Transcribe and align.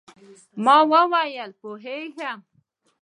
ما 0.63 0.77
وویل، 0.91 1.51
پوهېږم. 1.61 2.39